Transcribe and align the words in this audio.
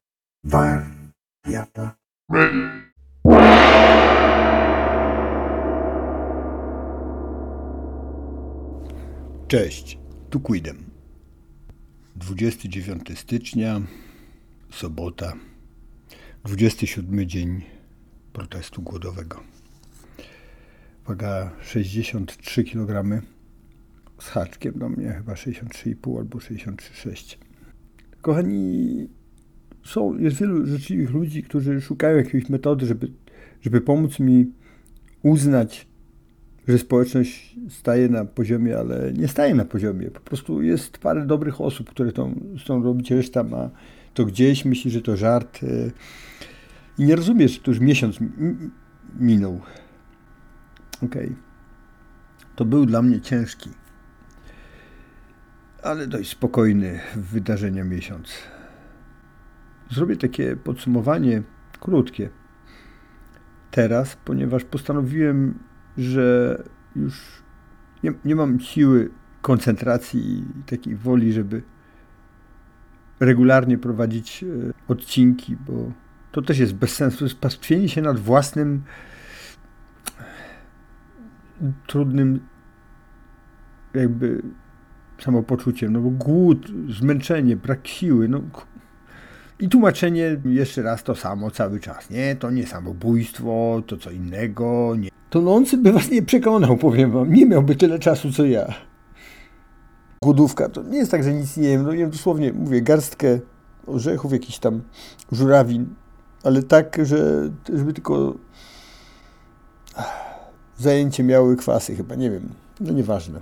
wariata. 0.43 1.95
Cześć, 9.47 9.97
tu 10.29 10.39
Quidem. 10.39 10.89
29 12.15 13.19
stycznia, 13.19 13.81
sobota, 14.71 15.33
27 16.43 17.29
dzień 17.29 17.61
protestu 18.33 18.81
głodowego. 18.81 19.43
Waga 21.07 21.51
63 21.61 22.63
kg 22.63 23.21
z 24.19 24.27
haczkiem 24.27 24.79
do 24.79 24.89
mnie, 24.89 25.13
chyba 25.13 25.33
63,5 25.33 26.17
albo 26.17 26.37
63,6. 26.37 27.37
Kochani, 28.21 29.07
są, 29.85 30.17
jest 30.17 30.37
wielu 30.37 30.65
życzliwych 30.65 31.11
ludzi, 31.11 31.43
którzy 31.43 31.81
szukają 31.81 32.17
jakiejś 32.17 32.49
metody, 32.49 32.85
żeby, 32.85 33.11
żeby 33.61 33.81
pomóc 33.81 34.19
mi 34.19 34.51
uznać 35.23 35.87
że 36.67 36.77
społeczność 36.77 37.55
staje 37.69 38.09
na 38.09 38.25
poziomie, 38.25 38.77
ale 38.77 39.13
nie 39.13 39.27
staje 39.27 39.55
na 39.55 39.65
poziomie. 39.65 40.11
Po 40.11 40.19
prostu 40.19 40.61
jest 40.61 40.97
parę 40.97 41.25
dobrych 41.25 41.61
osób, 41.61 41.89
które 41.89 42.11
chcą 42.59 42.83
robić, 42.83 43.11
reszta 43.11 43.43
ma 43.43 43.69
to 44.13 44.25
gdzieś, 44.25 44.65
myśli, 44.65 44.91
że 44.91 45.01
to 45.01 45.17
żart. 45.17 45.59
I 46.97 47.03
nie 47.03 47.15
rozumie, 47.15 47.47
że 47.47 47.59
to 47.59 47.71
już 47.71 47.79
miesiąc 47.79 48.19
minął. 49.19 49.61
Okay. 51.01 51.35
To 52.55 52.65
był 52.65 52.85
dla 52.85 53.01
mnie 53.01 53.21
ciężki, 53.21 53.69
ale 55.83 56.07
dość 56.07 56.29
spokojny 56.29 56.99
wydarzenia 57.15 57.83
miesiąc. 57.83 58.29
Zrobię 59.91 60.17
takie 60.17 60.55
podsumowanie 60.55 61.43
krótkie. 61.79 62.29
Teraz, 63.71 64.17
ponieważ 64.25 64.63
postanowiłem 64.63 65.59
że 65.97 66.63
już 66.95 67.43
nie, 68.03 68.13
nie 68.25 68.35
mam 68.35 68.59
siły, 68.59 69.09
koncentracji 69.41 70.45
i 70.59 70.63
takiej 70.63 70.95
woli, 70.95 71.33
żeby 71.33 71.61
regularnie 73.19 73.77
prowadzić 73.77 74.43
e, 74.43 74.47
odcinki, 74.87 75.55
bo 75.67 75.91
to 76.31 76.41
też 76.41 76.59
jest 76.59 76.73
bez 76.73 76.95
sensu. 76.95 77.25
Pastwienie 77.41 77.89
się 77.89 78.01
nad 78.01 78.19
własnym 78.19 78.83
trudnym 81.87 82.39
jakby 83.93 84.41
samopoczuciem, 85.19 85.93
no 85.93 86.01
bo 86.01 86.09
głód, 86.09 86.67
zmęczenie, 86.89 87.55
brak 87.55 87.87
siły, 87.87 88.27
no 88.27 88.41
i 89.59 89.69
tłumaczenie 89.69 90.41
jeszcze 90.45 90.81
raz 90.81 91.03
to 91.03 91.15
samo 91.15 91.51
cały 91.51 91.79
czas. 91.79 92.09
Nie, 92.09 92.35
to 92.35 92.51
nie 92.51 92.67
samobójstwo, 92.67 93.83
to 93.87 93.97
co 93.97 94.11
innego, 94.11 94.95
nie, 94.99 95.09
Tonący 95.33 95.77
by 95.77 95.91
was 95.91 96.11
nie 96.11 96.23
przekonał, 96.23 96.77
powiem 96.77 97.11
wam. 97.11 97.33
Nie 97.33 97.45
miałby 97.45 97.75
tyle 97.75 97.99
czasu, 97.99 98.31
co 98.31 98.45
ja. 98.45 98.73
Głodówka 100.23 100.69
to 100.69 100.83
nie 100.83 100.97
jest 100.97 101.11
tak, 101.11 101.23
że 101.23 101.33
nic 101.33 101.57
nie 101.57 101.69
jem. 101.69 101.83
No 101.83 101.93
jem 101.93 102.09
dosłownie, 102.09 102.53
mówię, 102.53 102.81
garstkę 102.81 103.39
orzechów, 103.87 104.31
jakiś 104.31 104.59
tam 104.59 104.81
żurawin, 105.31 105.85
ale 106.43 106.63
tak, 106.63 106.97
że 107.03 107.49
żeby 107.73 107.93
tylko 107.93 108.35
zajęcie 110.83 111.23
miały 111.23 111.55
kwasy 111.55 111.95
chyba, 111.95 112.15
nie 112.15 112.31
wiem. 112.31 112.49
No 112.79 112.93
nieważne. 112.93 113.39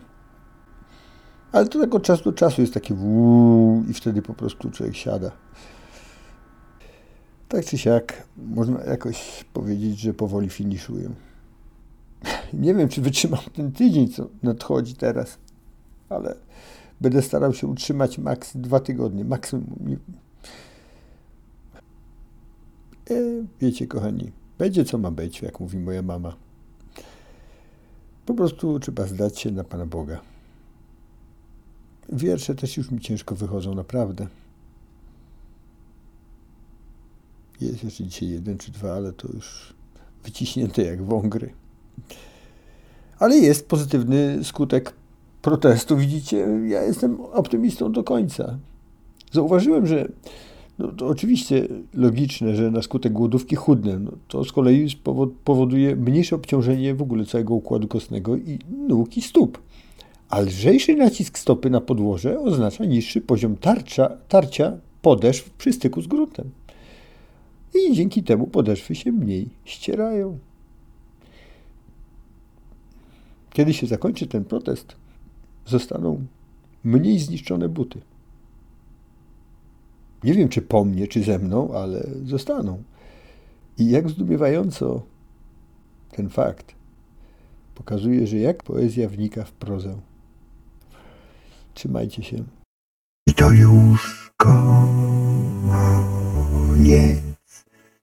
Ale 1.51 1.67
to 1.67 1.79
tak 1.79 1.95
od 1.95 2.03
czasu 2.03 2.23
do 2.23 2.33
czasu 2.33 2.61
jest 2.61 2.73
takie 2.73 2.93
wuuu 2.93 3.83
i 3.89 3.93
wtedy 3.93 4.21
po 4.21 4.33
prostu 4.33 4.71
człowiek 4.71 4.95
siada. 4.95 5.31
Tak 7.47 7.65
czy 7.65 7.77
siak, 7.77 8.27
można 8.37 8.83
jakoś 8.83 9.45
powiedzieć, 9.53 9.99
że 9.99 10.13
powoli 10.13 10.49
finiszuję. 10.49 11.09
Nie 12.53 12.75
wiem, 12.75 12.89
czy 12.89 13.01
wytrzymam 13.01 13.39
ten 13.53 13.71
tydzień, 13.71 14.07
co 14.09 14.27
nadchodzi 14.43 14.95
teraz, 14.95 15.37
ale 16.09 16.35
będę 17.01 17.21
starał 17.21 17.53
się 17.53 17.67
utrzymać 17.67 18.17
maks 18.17 18.57
dwa 18.57 18.79
tygodnie, 18.79 19.25
maksimum. 19.25 19.97
E, 23.09 23.13
wiecie, 23.61 23.87
kochani, 23.87 24.31
będzie 24.57 24.85
co 24.85 24.97
ma 24.97 25.11
być, 25.11 25.41
jak 25.41 25.59
mówi 25.59 25.79
moja 25.79 26.01
mama. 26.01 26.35
Po 28.25 28.33
prostu 28.33 28.79
trzeba 28.79 29.07
zdać 29.07 29.39
się 29.39 29.51
na 29.51 29.63
Pana 29.63 29.85
Boga. 29.85 30.21
Wiersze 32.09 32.55
też 32.55 32.77
już 32.77 32.91
mi 32.91 32.99
ciężko 32.99 33.35
wychodzą, 33.35 33.75
naprawdę. 33.75 34.27
Jest 37.61 37.83
jeszcze 37.83 38.03
dzisiaj 38.03 38.29
jeden 38.29 38.57
czy 38.57 38.71
dwa, 38.71 38.93
ale 38.93 39.13
to 39.13 39.27
już 39.33 39.73
wyciśnięte 40.23 40.83
jak 40.83 41.03
wągry. 41.03 41.53
Ale 43.19 43.37
jest 43.37 43.67
pozytywny 43.67 44.43
skutek 44.43 44.93
protestu. 45.41 45.97
Widzicie, 45.97 46.37
ja 46.67 46.83
jestem 46.83 47.21
optymistą 47.21 47.91
do 47.91 48.03
końca. 48.03 48.57
Zauważyłem, 49.31 49.87
że 49.87 50.07
no, 50.81 50.87
to 50.87 51.07
oczywiście 51.07 51.67
logiczne, 51.93 52.55
że 52.55 52.71
na 52.71 52.81
skutek 52.81 53.13
głodówki 53.13 53.55
chudnę. 53.55 53.99
No, 53.99 54.11
to 54.27 54.43
z 54.43 54.51
kolei 54.51 54.87
powoduje 55.43 55.95
mniejsze 55.95 56.35
obciążenie 56.35 56.95
w 56.95 57.01
ogóle 57.01 57.25
całego 57.25 57.53
układu 57.53 57.87
kostnego 57.87 58.37
i 58.37 58.59
nóg 58.87 59.17
i 59.17 59.21
stóp. 59.21 59.61
A 60.29 60.39
lżejszy 60.39 60.95
nacisk 60.95 61.39
stopy 61.39 61.69
na 61.69 61.81
podłoże 61.81 62.39
oznacza 62.39 62.85
niższy 62.85 63.21
poziom 63.21 63.55
tarcza, 63.55 64.17
tarcia 64.27 64.77
podeszw 65.01 65.49
przy 65.49 65.73
styku 65.73 66.01
z 66.01 66.07
gruntem. 66.07 66.49
I 67.75 67.95
dzięki 67.95 68.23
temu 68.23 68.47
podeszwy 68.47 68.95
się 68.95 69.11
mniej 69.11 69.49
ścierają. 69.65 70.37
Kiedy 73.53 73.73
się 73.73 73.87
zakończy 73.87 74.27
ten 74.27 74.45
protest, 74.45 74.95
zostaną 75.65 76.25
mniej 76.83 77.19
zniszczone 77.19 77.69
buty. 77.69 78.01
Nie 80.23 80.33
wiem, 80.33 80.49
czy 80.49 80.61
po 80.61 80.85
mnie, 80.85 81.07
czy 81.07 81.23
ze 81.23 81.39
mną, 81.39 81.73
ale 81.73 82.07
zostaną. 82.23 82.83
I 83.77 83.89
jak 83.89 84.09
zdumiewająco 84.09 85.01
ten 86.11 86.29
fakt 86.29 86.75
pokazuje, 87.75 88.27
że 88.27 88.37
jak 88.37 88.63
poezja 88.63 89.09
wnika 89.09 89.43
w 89.43 89.51
prozę. 89.51 89.99
Trzymajcie 91.73 92.23
się. 92.23 92.43
I 93.27 93.33
to 93.33 93.51
już 93.51 94.31
koniec 94.37 94.91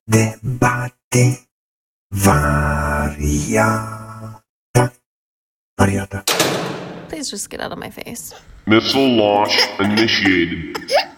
debaty 0.09 1.37
wariat. 2.11 3.99
Mariota. 5.78 6.23
Please 7.09 7.31
just 7.31 7.51
get 7.51 7.61
out 7.61 7.73
of 7.73 7.78
my 7.78 7.91
face. 7.91 8.34
Missile 8.67 9.17
launch 9.17 9.57
initiated. 9.81 10.77